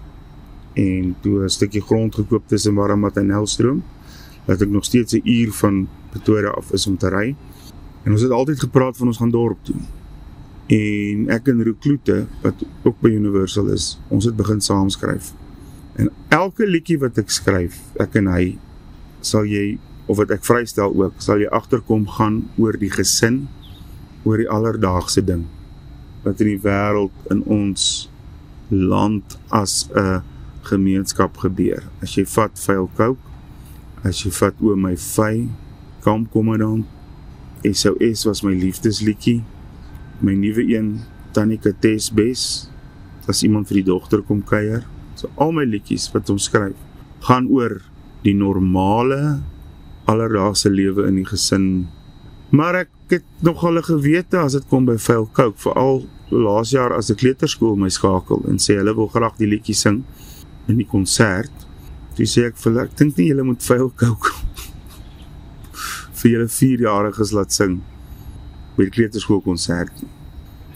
[0.79, 3.83] en toe 'n stukkie grond gekoop tussen Warramat en Nelstroom
[4.47, 7.37] dat ek nog steeds 'n uur van Pretoria af is om te ry.
[8.03, 9.77] En ons het altyd gepraat van ons gaan dorp toe.
[10.67, 15.33] En ek en Rookloete wat ook by Universal is, ons het begin saam skryf.
[15.95, 18.59] En elke liedjie wat ek skryf, ek en hy
[19.21, 23.49] sal jy of wat ek vrystel ook, sal jy agterkom gaan oor die gesin
[24.25, 25.47] oor die alledaagse ding
[26.23, 28.09] wat in die wêreld in ons
[28.71, 30.23] land as 'n
[30.63, 31.83] gemeenskap gebeur.
[32.03, 33.19] As jy vat vuil kook,
[34.05, 35.49] as jy vat o my vy,
[36.03, 36.87] kom kom dan.
[37.63, 39.43] SOS was my liefdesliedjie.
[40.21, 41.01] My nuwe een,
[41.33, 42.69] Tanika Tesbes,
[43.29, 44.85] as iemand vir die dogter kom kuier.
[45.15, 46.75] So al my liedjies wat ons skryf,
[47.23, 47.81] gaan oor
[48.23, 49.43] die normale
[50.11, 51.89] alledaagse lewe in die gesin.
[52.53, 56.71] Maar ek het nog al 'n gewete as dit kom by Vuil Coke, veral laas
[56.71, 60.05] jaar as 'n kleuterskool my skakel en sê hulle wil graag die liedjie sing
[60.69, 61.53] in die konsert.
[62.15, 64.31] Toe sê ek vir hulle, ek dink nie julle moet Vuil Coke
[66.19, 67.81] vir julle 4-jariges laat sing
[68.77, 69.93] by die kleuterskool konsert.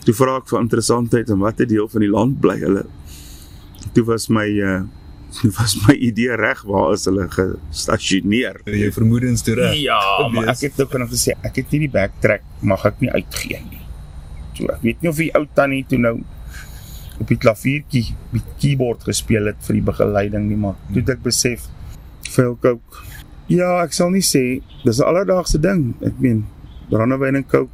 [0.05, 2.87] Toe vra ek vir interessantheid en watter deel van die land bly hulle.
[3.93, 4.83] Toe was my uh
[5.59, 8.61] was my idee reg waar is hulle gestasioneer?
[8.65, 9.77] Jy vermoedens toe reg.
[9.83, 10.01] Ja,
[10.33, 13.61] maar ek het ook nog gesê ek het nie die backtrack mag ek nie uitgee
[13.67, 13.83] nie.
[14.57, 16.17] So ek weet nie of die ou tannie toe nou
[17.17, 21.65] op die klaviertjie met keyboard gespeel het vir die begeleiding nie, maar toe ek besef
[22.35, 23.01] veel kook.
[23.49, 25.95] Ja, ek sal nie sê dis 'n alledaagse ding.
[26.03, 26.45] Ek meen
[26.91, 27.73] brandewyn en coke.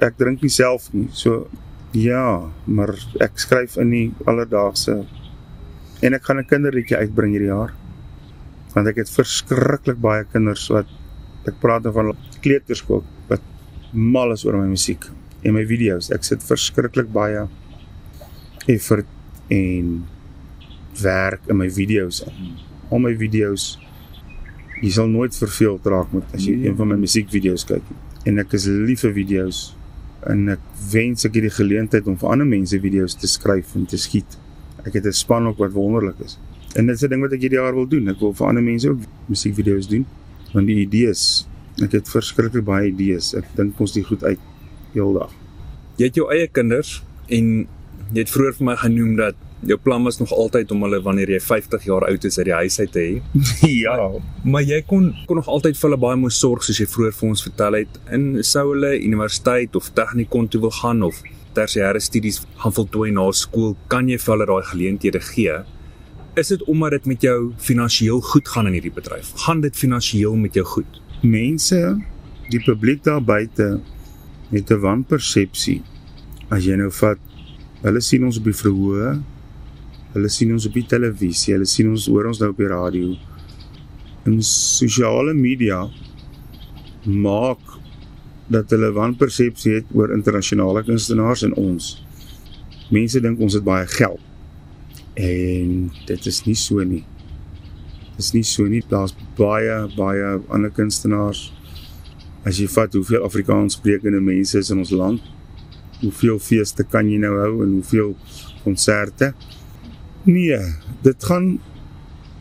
[0.00, 1.08] Ek drink nie self nie.
[1.12, 1.48] So
[1.92, 5.06] ja, maar ek skryf in die alledaagse
[6.02, 7.72] en ek gaan 'n kinderliedjie uitbring hierdie jaar.
[8.74, 10.86] Want ek het verskriklik baie kinders wat
[11.46, 13.40] ek praat nou van kleuterskool wat
[13.92, 15.04] mal is oor my musiek
[15.44, 16.10] en my video's.
[16.10, 17.46] Ek sit verskriklik baie
[18.66, 19.06] effort
[19.50, 20.06] en
[21.02, 22.56] werk in my video's in.
[22.90, 23.78] Al my video's
[24.82, 26.68] jy sal nooit verveeld raak met as jy Nee.
[26.68, 27.82] een van my musiekvideo's kyk.
[28.26, 29.74] En ek is lief vir video's
[30.26, 30.60] en ek
[30.92, 34.38] wens ek het die geleentheid om vir ander mense video's te skryf en te skiet.
[34.88, 36.38] Ek het 'n span ook wat wonderlik is.
[36.74, 38.08] En dit is 'n ding wat ek hierdie jaar wil doen.
[38.08, 40.06] Ek wil vir ander mense ook musiekvideo's doen
[40.52, 41.46] want die idees,
[41.84, 43.34] ek het verskriklik baie idees.
[43.34, 44.40] Ek dink ons die goed uit
[44.94, 45.30] heeldag.
[45.98, 47.66] Jy het jou eie kinders en
[48.14, 49.34] jy het vroeër vir my genoem dat
[49.66, 52.54] jou plan was nog altyd om hulle wanneer jy 50 jaar oud is uit die
[52.54, 53.40] huis uit te hê.
[53.84, 53.96] ja,
[54.44, 57.28] Maar jy kon kon nog altyd vir hulle baie mooi sorg soos jy vroeër vir
[57.28, 57.98] ons vertel het.
[58.14, 61.22] En sou hulle universiteit of tegnikon toe wil gaan of
[61.58, 65.58] tersiêre studies gaan voltooi na skool, kan jy vir hulle daai geleenthede gee.
[66.38, 69.34] Is dit omdat dit met jou finansiëel goed gaan in hierdie bedryf?
[69.44, 71.02] Gaan dit finansiëel met jou goed?
[71.22, 71.78] mense,
[72.48, 73.80] die publiek daar buite
[74.50, 75.82] het 'n wanpersepsie.
[76.50, 77.18] As jy nou vat,
[77.82, 79.22] hulle sien ons op die verhoë,
[80.12, 83.16] hulle sien ons op die televisie, hulle sien ons hoor ons nou op die radio.
[84.24, 85.90] En sosiale media
[87.04, 87.58] maak
[88.48, 91.90] dat hulle wanpersepsie het oor internasionale kunstenaars en ons.
[92.90, 94.20] Mense dink ons het baie geld.
[95.18, 97.04] En dit is nie so nie.
[98.16, 98.82] Dit is nie so nie.
[98.88, 101.48] Daar's baie baie ander kunstenaars.
[102.48, 105.24] As jy vat hoeveel Afrikaans sprekende mense is in ons land,
[106.00, 108.14] hoeveel feeste kan jy nou hou en hoeveel
[108.64, 109.32] konserte?
[110.24, 110.60] Nee,
[111.04, 111.58] dit gaan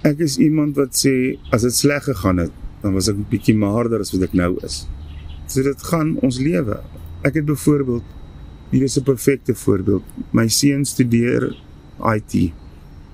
[0.08, 3.58] ek is iemand wat sê as dit sleg gegaan het, dan was ek 'n bietjie
[3.58, 4.86] maarder as wat ek nou is.
[5.48, 6.82] So dit gaan ons lewe.
[7.26, 8.16] Ek het byvoorbeeld
[8.72, 10.04] hier is 'n perfekte voorbeeld.
[10.32, 11.56] My seun studeer
[12.16, 12.54] IT.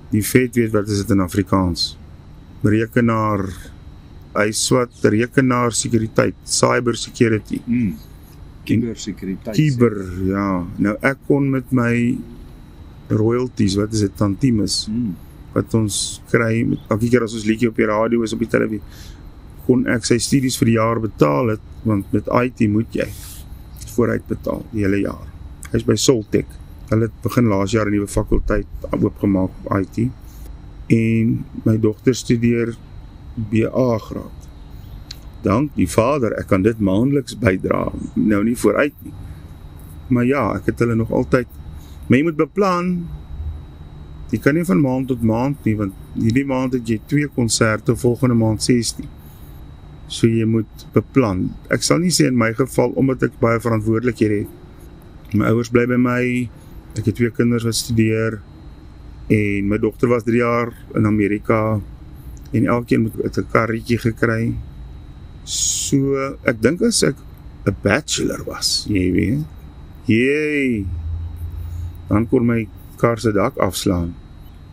[0.09, 1.97] Die vet weet wat is dit in Afrikaans?
[2.63, 3.49] Rekenaar
[4.33, 7.61] hy swat rekenaar sekuriteit, cyber security.
[7.65, 7.93] Mm.
[8.63, 9.55] Cybersekuriteit.
[9.57, 10.47] Kiber, ja.
[10.81, 12.17] Nou ek kon met my
[13.13, 15.15] royalties, wat is dit, tantimes Mm.
[15.53, 18.47] wat ons kry met elke keer as ons liedjie op die radio is op die
[18.47, 18.81] televisie,
[19.67, 23.07] kon ek sy studies vir die jaar betaal het want met IT moet jy
[23.93, 25.27] vooruit betaal die hele jaar.
[25.71, 26.49] Hy's by Soltech.
[26.89, 30.09] Hulle het begin laas jaar 'n nuwe fakulteit oopgemaak op IT.
[30.87, 32.75] En my dogter studeer
[33.35, 34.39] BA graad.
[35.41, 37.91] Dank die Vader, ek kan dit maandeliks bydra.
[38.15, 39.13] Nou nie vooruit nie.
[40.07, 41.47] Maar ja, ek het hulle nog altyd
[42.07, 42.87] Maar jy moet beplan.
[44.33, 47.95] Jy kan nie van maand tot maand nie want hierdie maand het jy twee konserte,
[47.95, 49.07] volgende maand 16.
[50.07, 51.47] So jy moet beplan.
[51.73, 54.51] Ek sal nie sê in my geval omdat ek baie verantwoordelikhede het.
[55.33, 56.23] My ouers bly by my.
[56.97, 58.41] Ek het twee kinders wat studeer
[59.31, 61.79] en my dogter was 3 jaar in Amerika
[62.53, 64.53] en elkeen moet 'n karretjie gekry.
[65.43, 67.15] So ek dink as ek
[67.65, 69.45] 'n bachelor was, jy weet.
[70.05, 70.85] Jy
[72.09, 74.13] dan kon my kar se dak afslaan.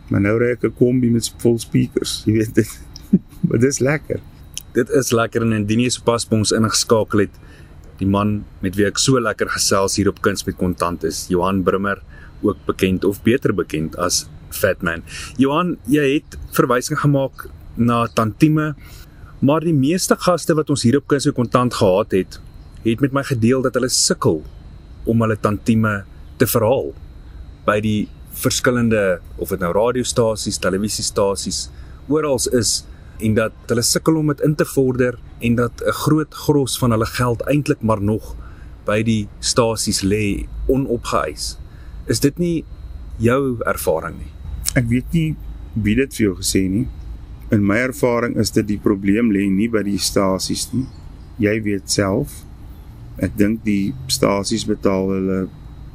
[0.09, 2.71] Maar nou ry ek 'n kombi met vol speakers, jy weet dit.
[3.47, 4.19] maar dis lekker.
[4.71, 7.33] Dit is lekker en indien jy sopas by ons ingeskakel het,
[7.99, 11.59] die man met wie ek so lekker gesels hier op Kuns met Kontant is, Johan
[11.67, 11.99] Brummer,
[12.41, 14.23] ook bekend of beter bekend as
[14.55, 15.03] Fatman.
[15.39, 18.71] Johan, jy het verwysing gemaak na tantieme,
[19.43, 22.39] maar die meeste gaste wat ons hier op Kuns met Kontant gehad het,
[22.85, 24.39] het met my gedeel dat hulle sukkel
[25.03, 26.01] om hulle tantieme
[26.39, 26.93] te verhaal
[27.67, 28.07] by die
[28.41, 31.65] verskillende of dit nou radiostasies, televisiestasies
[32.07, 32.81] oral is
[33.21, 36.91] en dat hulle sukkel om dit in te vorder en dat 'n groot gros van
[36.91, 38.35] hulle geld eintlik maar nog
[38.85, 41.57] by die stasies lê onopgeëis.
[42.07, 42.65] Is dit nie
[43.17, 44.31] jou ervaring nie?
[44.75, 45.35] Ek weet nie
[45.73, 46.87] wie dit vir jou gesê nie.
[47.51, 50.87] In my ervaring is dit die probleem lê nie by die stasies nie.
[51.39, 52.43] Jy weet self.
[53.19, 55.49] Ek dink die stasies betaal hulle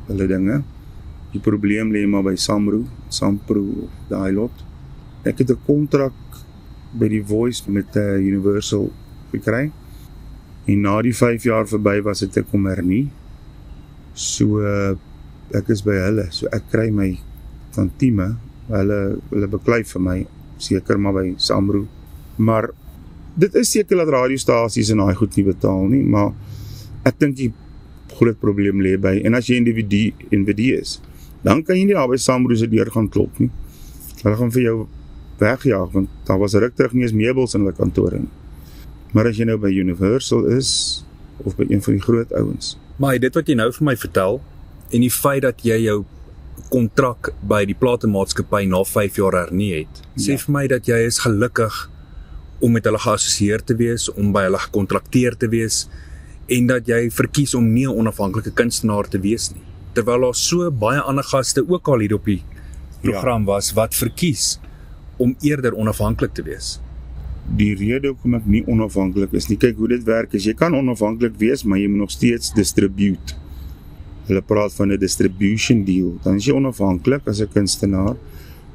[0.06, 0.62] hulle dinge.
[1.32, 4.52] Die probleem lê maar by Samro, Sampro, daai lot.
[5.24, 6.12] Ek het 'n kontrak
[6.98, 8.88] by die Voice met uh, Universal
[9.32, 9.68] gekry.
[10.66, 13.04] En na die 5 jaar verby was dit ek kom hernie.
[14.16, 14.94] So uh,
[15.54, 16.26] ek is by hulle.
[16.35, 17.12] So ek kry my
[17.76, 18.32] tantieme.
[18.70, 20.18] Hulle hulle beklei vir my
[20.62, 21.85] seker maar by Samro.
[22.37, 22.70] Maar
[23.37, 26.32] dit is seker dat radiostasies en daai goed nie betaal nie, maar
[27.06, 27.50] ek dink die
[28.16, 30.96] groot probleem lê by en as jy individu individu is,
[31.44, 33.50] dan kan jy nie daar by Samro se deur gaan klop nie.
[34.22, 34.76] Hulle gaan vir jou
[35.38, 38.33] wegjaag want daar was ruk terug nie eens meubels in hulle kantore nie.
[39.12, 41.05] Maar as jy nou by Universal is
[41.44, 42.77] of by een van die groot ouens.
[42.96, 44.40] Maar dit wat jy nou vir my vertel
[44.92, 46.05] en die feit dat jy jou
[46.72, 50.37] kontrak by die platemaatskappy na 5 jaar hernie het, sê Ja.
[50.38, 51.90] vir my dat jy is gelukkig
[52.61, 55.87] om met hulle geassosieer te wees, om by hulle gekontrakteer te wees
[56.49, 59.62] en dat jy verkies om nie 'n onafhanklike kunstenaar te wees nie.
[59.94, 62.42] Terwyl daar so baie ander gaste ook al hier op die
[63.03, 64.59] program was wat verkies
[65.16, 66.76] om eerder onafhanklik te wees.
[67.57, 70.74] Die rede hoekom ek nie onafhanklik is nie, kyk hoe dit werk is jy kan
[70.74, 73.37] onafhanklik wees, maar jy moet nog steeds distribute.
[74.26, 76.18] Hulle praat van 'n distribution deal.
[76.22, 78.16] Dan is jy onafhanklik as 'n kunstenaar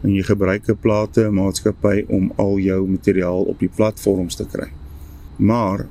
[0.04, 4.69] en jy gebruik 'n plate maatskappy om al jou materiaal op die platforms te kry.
[5.38, 5.88] Maar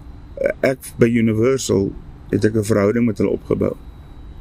[0.63, 1.93] ek by Universal
[2.31, 3.77] het ek 'n verhouding met hulle opgebou.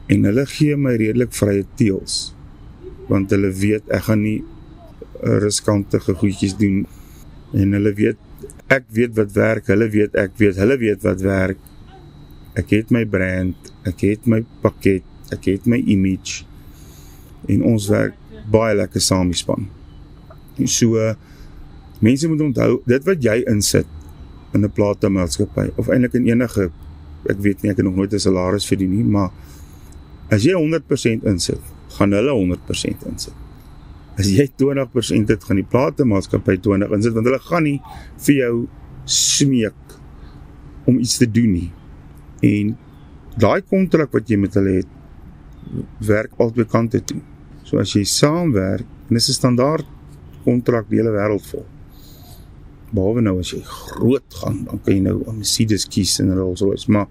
[0.07, 2.33] En hulle gee my redelik vrye teels.
[3.07, 4.43] Want hulle weet ek gaan nie
[5.21, 6.83] riskante goedjies doen
[7.53, 8.19] en hulle weet
[8.69, 11.59] ek weet wat werk, hulle weet ek weet, hulle weet wat werk.
[12.57, 16.45] Ek het my brand, ek het my pakket, ek het my image
[17.49, 18.15] en ons werk
[18.51, 19.67] baie lekker saam die span.
[20.67, 20.99] So
[22.03, 23.87] mense moet onthou, dit wat jy insit
[24.53, 26.71] in 'n platemaatskappy of eintlik in enige
[27.29, 29.31] ek weet nie ek het nog nooit 'n salaris verdien nie, maar
[30.31, 31.61] as jy 100% insit,
[31.97, 33.48] gaan hulle 100% insit
[34.19, 37.79] as jy 20% het gaan die platemaatskappy 20 insit want hulle gaan nie
[38.25, 38.53] vir jou
[39.09, 39.97] smeek
[40.89, 41.69] om iets te doen nie.
[42.45, 42.75] En
[43.39, 44.95] daai kontrak wat jy met hulle het
[46.05, 47.19] werk albei kante toe.
[47.63, 49.85] So as jy saamwerk, en dis 'n standaard
[50.43, 51.65] kontrak die hele wêreld vol.
[52.91, 56.91] Behalwe nou as jy groot gaan, dan kan jy nou Mercedes kies en 'n Rolls-Royce,
[56.91, 57.07] maar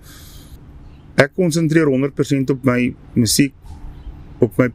[1.16, 3.54] ek konsentreer 100% op my musiek,
[4.40, 4.68] op my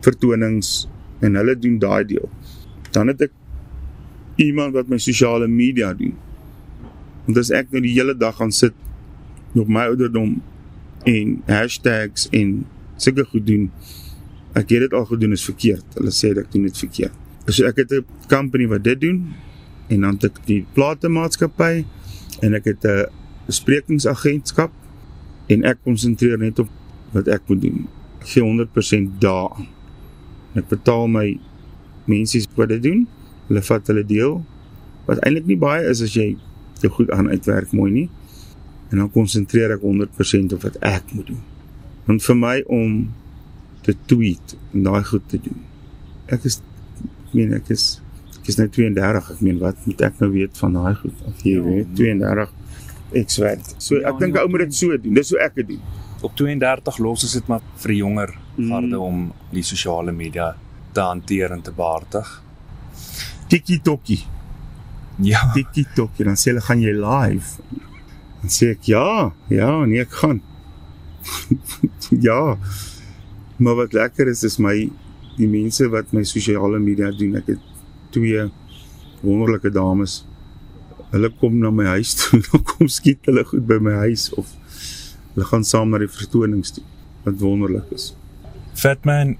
[0.00, 0.88] vertonings
[1.20, 2.28] en hulle doen daai deel.
[2.94, 3.32] Dan het ek
[4.40, 6.14] iemand wat my sosiale media doen.
[7.26, 8.76] Want as ek nou die hele dag gaan sit
[9.58, 10.38] op my ouderdom
[11.08, 12.62] en hashtags en
[13.00, 13.68] sulke goed doen,
[14.58, 15.86] ek het dit al gedoen is verkeerd.
[15.98, 17.16] Hulle sê ek doen dit verkeerd.
[17.50, 19.34] So ek het 'n company wat dit doen
[19.88, 21.84] en dan het ek die platemaatskappy
[22.42, 23.06] en ek het 'n
[23.46, 24.72] besprekingsagentskap
[25.48, 26.68] en ek konsentreer net op
[27.12, 27.88] wat ek moet doen.
[28.20, 29.79] Ek gee 100% daaraan.
[30.58, 31.26] Ek betaal my
[32.10, 33.06] mense wat dit doen.
[33.48, 34.40] Hulle vat hulle deel
[35.08, 36.36] wat eintlik nie baie is as jy
[36.80, 38.08] jou goed aan uitwerk mooi nie.
[38.90, 41.40] En dan konsentreer ek 100% op wat ek moet doen.
[42.06, 42.94] Want vir my om
[43.86, 45.58] te tweet en daai goed te doen.
[46.30, 47.84] Ek is ek meen ek is
[48.40, 49.30] ek is nou 32.
[49.34, 51.24] Ek meen wat moet ek nou weet van daai goed?
[51.30, 52.54] Of jy Ja, weet 32
[53.20, 53.72] ek swet.
[53.78, 55.14] So Ja, ek dink nee, ou moet dit so doen.
[55.18, 55.82] Dis hoe ek dit doen.
[56.22, 58.68] Op 32 los is dit maar vir jonger Mm.
[58.68, 60.52] garde om die sosiale media
[60.92, 62.28] te hanteer en te behartig.
[63.48, 64.20] Tiki-tokkie.
[65.22, 67.64] Ja, TikTok en dan sê hulle gaan jy live.
[68.40, 70.40] Dan sê ek ja, ja, nee ek gaan.
[72.28, 72.56] ja.
[73.60, 74.76] Maar wat lekker is is my
[75.36, 77.36] die mense wat my sosiale media doen.
[77.40, 77.66] Ek het
[78.14, 78.46] twee
[79.20, 80.22] wonderlike dames.
[81.10, 84.54] Hulle kom na my huis toe, dan kom skiet hulle goed by my huis of
[85.34, 86.86] hulle gaan saam na die vertonings toe.
[87.26, 88.12] Wat wonderlik is.
[88.80, 89.36] Fatman,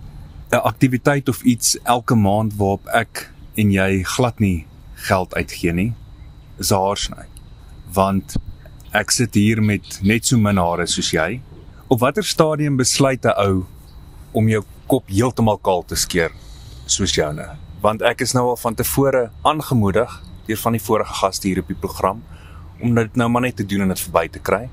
[0.51, 5.93] 'n aktiwiteit of iets elke maand waarop ek en jy glad nie geld uitgee nie,
[6.59, 7.25] is haarsny.
[7.93, 8.37] Want
[8.93, 11.41] ek sit hier met net so min hare soos jy.
[11.89, 13.65] Op watter stadium besluit 'n ou
[14.33, 16.33] om jou kop heeltemal kaal te skeer
[16.87, 17.57] soos joune?
[17.81, 21.69] Want ek is nou al van tevore aangemoedig deur van die vorige gaste hier op
[21.69, 22.23] die program
[22.83, 24.69] om dit nou maar net te doen en dit verby te kry.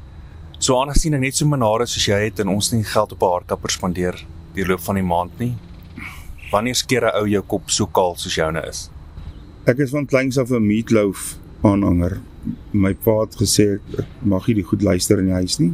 [0.60, 3.22] So aangesien ek net so min hare soos jy het en ons nie geld op
[3.22, 5.54] 'n haarkapper spandeer die loop van die maand nie.
[6.52, 8.90] Wanneer skeer 'n ou jou kop so kaal soos joune is?
[9.66, 12.20] Ek is van kleins af 'n meatloaf aanhanger.
[12.72, 15.74] My pa het gesê ek mag nie die goed luister in die huis nie,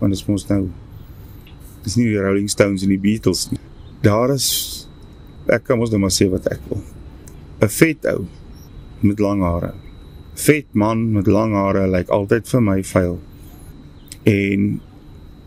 [0.00, 0.70] want dit is mos nou
[1.84, 3.60] dis nie die Rolling Stones en die Beatles nie.
[4.02, 4.88] Daar is
[5.48, 6.82] ek kan mos net maar sê wat ek wil.
[7.62, 8.26] 'n Vet ou
[9.00, 9.72] met lang hare.
[10.34, 13.18] Vet man met lang hare lyk like altyd vir my vuil.
[14.24, 14.80] En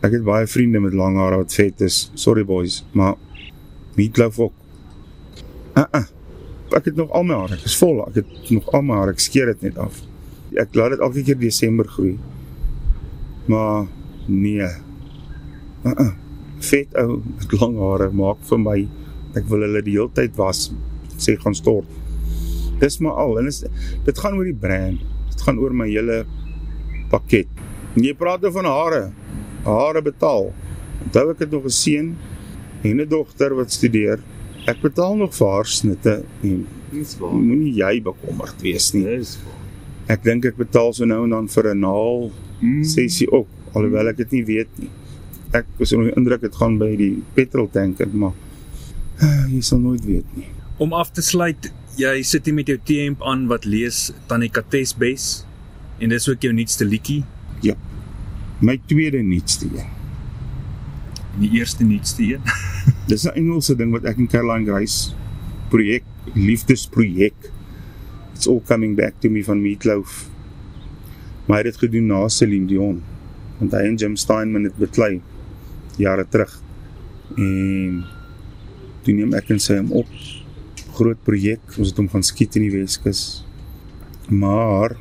[0.04, 2.08] ek het baie vriende met lang hare wat vet is.
[2.18, 3.14] Sorry boys, maar
[3.96, 4.52] meatloaf ook.
[5.74, 6.04] Uh uh
[6.74, 7.54] ek het nog al my hare.
[7.54, 8.00] Ek is vol.
[8.08, 9.14] Ek het nog al my hare.
[9.14, 10.00] Ek skeer dit net af.
[10.58, 12.16] Ek laat dit elke keer Desember groei.
[13.46, 13.86] Maar
[14.26, 14.68] nee.
[15.84, 16.10] Uh uh.
[16.64, 18.78] Vet ou met lang hare maak vir my
[19.34, 20.68] ek wil hulle die hele tyd was
[21.18, 21.88] sê gaan stort.
[22.80, 23.62] Dis maar al en is,
[24.06, 25.02] dit gaan oor die brand.
[25.30, 26.24] Dit gaan oor my hele
[27.12, 27.50] pakket.
[27.94, 29.02] En jy praat oor van hare.
[29.64, 30.52] Hare betaal.
[31.04, 32.16] Onthou ek het nog 'n seun
[32.84, 34.18] en 'n dogter wat studeer.
[34.66, 37.32] Ek betaal nog vir haar snitte en Dis waar.
[37.32, 39.04] moenie jy bekommerd wees nie.
[39.04, 39.54] Dis waar.
[40.16, 42.84] Ek dink ek betaal so nou en dan vir 'n naal Mm.
[42.84, 44.88] sessie ook alhoewel ek dit nie weet nie.
[45.52, 48.32] Ek was onder die indruk dit gaan by die petroltank in, maar
[49.22, 50.46] uh, jy sal nooit weet nie.
[50.78, 54.92] Om af te sluit, jy sit hier met jou T-hemp aan wat lees Tannie Kates
[54.96, 55.44] Bes
[56.00, 57.24] en dis ook jou nuutste liedjie,
[57.62, 57.74] Ja.
[58.58, 59.90] My tweede nuutste een.
[61.34, 62.40] en die eerste nuutste een.
[63.10, 65.14] Dis 'n Engelse ding wat ek en Caroline Grace
[65.68, 67.50] projek, liefdesprojek.
[68.34, 70.28] It's all coming back to me van Meatloaf.
[71.46, 73.02] Maar hy het dit gedoen na Celine Dion.
[73.58, 75.20] Want hy en Jim Steinman het beklei
[75.96, 76.62] jare terug.
[77.36, 78.04] En
[79.02, 80.08] toe neem ek en sy hom op.
[80.94, 81.60] Groot projek.
[81.78, 83.44] Ons het hom gaan skiet in die Weskus.
[84.30, 84.96] Maar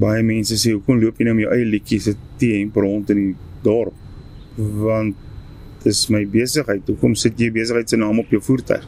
[0.00, 3.20] baie mense sê hoekom loop jy nou met jou eie liedjies se T-hemp rond in
[3.20, 3.94] die dorp?
[4.56, 5.16] Want
[5.84, 6.86] dis my besigheid.
[6.88, 8.84] Hoekom sit jy besigheid se naam op jou voertuig?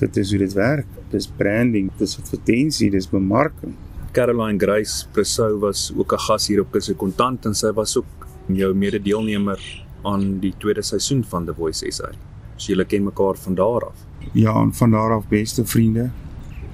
[0.00, 0.88] Dit is hoe dit werk.
[1.12, 3.76] Dis branding, dis advertensie, dis bemarking.
[4.14, 8.26] Caroline Grace Presou was ook 'n gas hier op Kusse Kontant en sy was ook
[8.46, 9.58] jou mede-deelnemer
[10.04, 12.10] aan die tweede seisoen van The Voice SA.
[12.56, 13.96] So julle ken mekaar van daar af.
[14.32, 16.10] Ja, en van daar af beste vriende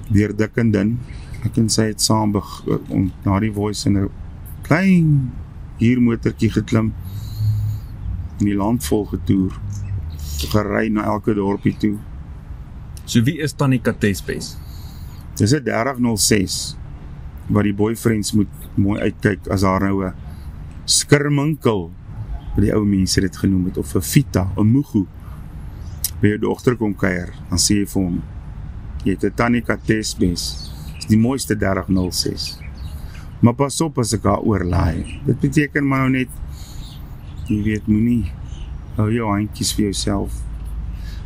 [0.09, 0.99] deur dik en dun.
[1.45, 2.35] Ek en sy het saam
[2.89, 4.09] om na die voice in 'n
[4.61, 5.31] klein
[5.79, 6.93] huurmotortjie geklim
[8.39, 9.53] in die land vol getoer.
[10.51, 11.97] Gery na elke dorpie toe.
[13.05, 14.57] So wie is Tannie Kates Bes?
[15.35, 16.77] Dis 'n 3006
[17.49, 20.13] wat die boyfriends moet mooi uitkyk as daar nou 'n
[20.85, 21.91] skirminkel
[22.55, 25.07] wat die ou mense dit genoem het of 'n fita, 'n mugu
[26.21, 28.21] by jou dogter kom kuier, dan sê jy vir hom
[29.03, 30.70] jy het 'n tannie Katesbes.
[31.11, 32.57] Die mooiste 3006.
[33.41, 35.19] Maar pas op as ek haar oorlaai.
[35.25, 36.29] Dit beteken maar nou net
[37.49, 38.31] jy weet moenie
[38.95, 40.31] hou jou handjies vir jouself.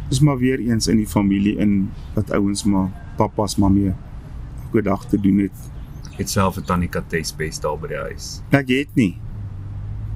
[0.10, 3.94] Dis maar weer eens in die familie in wat ouens maar pappas maar mee
[4.66, 5.70] elke dag te doen het.
[6.14, 9.18] Ek het self 'n Tannie Kates Bes daar by die huis Ek het nie,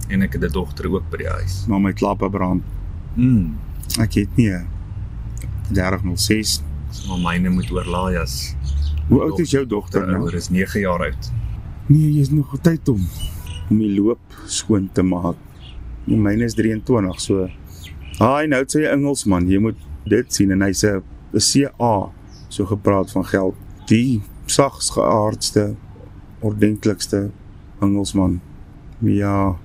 [0.10, 1.66] en ek het 'n dogter ook by die huis.
[1.68, 2.64] maar my klappe brand.
[3.16, 3.58] Mm.
[4.00, 4.68] Ek het nie 'n
[5.72, 6.64] 3006.
[6.92, 8.56] So maar myne moet oorlaai as
[9.10, 10.20] Hoe oud is jou dogter nou?
[10.22, 11.30] ouer is 9 jaar oud.
[11.90, 13.02] Nee, jy is nog tyd om
[13.70, 15.38] om die loop skoon te maak.
[16.06, 17.48] Nee, myne is 23, so
[18.20, 21.02] Haai, nou het sy 'n Engelsman, jy moet dit sien en hy's 'n
[21.34, 22.12] 'n CA,
[22.50, 23.56] so gepraat van geld.
[23.88, 25.76] Die sags geaardste,
[26.42, 27.32] ordentlikste
[27.82, 28.42] Engelsman.
[29.00, 29.56] Ja,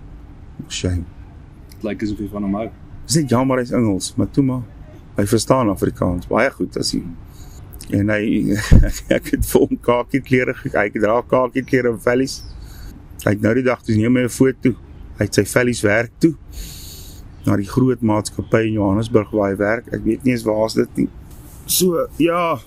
[0.69, 1.05] shame.
[1.69, 2.69] Dit lyk asof jy van hom hou.
[3.07, 4.63] Dis net jammer hy's Engels, maar toe maar
[5.17, 7.03] hy verstaan Afrikaans baie goed as hy
[7.93, 8.55] en hy
[9.17, 10.89] ek het vir hom kakie klere gekry.
[10.89, 12.41] Hy dra kakie klere en vellies.
[13.25, 14.75] Hy het nou die dag toe neem my 'n foto.
[15.19, 16.35] Hy het sy vellies werk toe
[17.45, 19.93] na die groot maatskappy in Johannesburg waar hy werk.
[19.93, 21.09] Ek weet nie eens waar is dit nie.
[21.67, 22.59] So ja,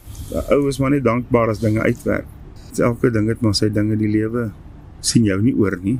[0.54, 2.28] ou is maar net dankbaar as dinge uitwerk.
[2.78, 4.52] Elke ding het maar sy dinge die lewe
[5.02, 6.00] sien jou nie oor nie.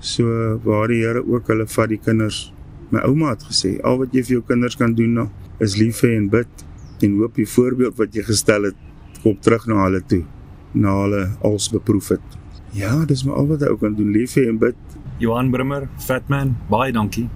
[0.00, 2.52] So waar die Here ook hulle vat die kinders
[2.90, 5.26] My ouma het gesê, al wat jy vir jou kinders kan doen nou,
[5.58, 6.62] is lief hê en bid
[7.02, 8.82] en hoop die voorbeeld wat jy gestel het
[9.22, 10.22] kom terug na hulle toe,
[10.72, 12.36] na hulle als beproef het.
[12.76, 14.76] Ja, dis maar al wat ook kan doen, lief hê en bid.
[15.18, 17.26] Johan Brimmer, Fatman, baie dankie.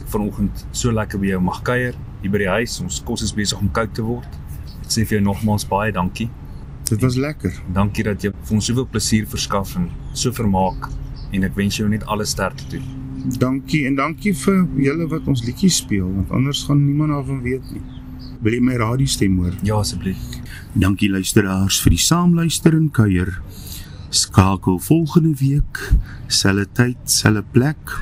[0.00, 2.80] Ek vanoggend so lekker by jou mag kuier hier by die huis.
[2.82, 4.38] Ons kos is besig om koud te word.
[4.82, 6.28] Ek sê vir jou nogmaals baie dankie.
[6.86, 7.54] Dit was lekker.
[7.74, 10.90] Dankie dat jy vir ons soveel plesier verskaf en so vermaak
[11.34, 12.82] en ek wens jou net alle sterkte toe.
[13.40, 17.72] Dankie en dankie vir julle wat ons liedjies speel, want anders gaan niemand daarvan weet
[17.74, 17.82] nie.
[18.44, 19.54] Wil jy my radiostem hoor?
[19.64, 20.20] Ja asseblief.
[20.76, 23.32] Dankie luisteraars vir die saamluister en kuier.
[24.12, 25.80] Skakel volgende week,
[26.28, 27.96] selfde tyd, selfde plek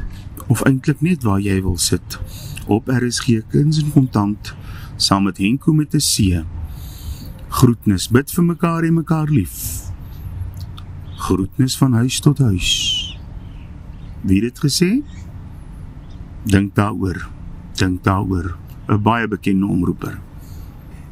[0.51, 2.19] of eintlik net waar jy wil sit
[2.67, 4.53] op RSG Kuns en Kontant
[4.97, 6.45] saam met Henko met 'n C.
[7.49, 9.83] Groetnis, bid vir mekaar en mekaar lief.
[11.17, 13.19] Groetnis van huis tot huis.
[14.21, 15.03] Wie het dit gesê?
[16.45, 17.29] Dink daaroor.
[17.77, 18.64] Dink daaroor.
[18.89, 20.21] 'n Baie bekende omroeper.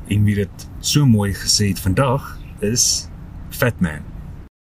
[0.07, 3.09] En wie dit so mooi gesê het vandag is
[3.49, 4.12] Fatman.